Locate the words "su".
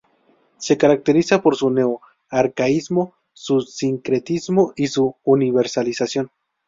1.55-1.69, 3.33-3.61, 4.87-5.15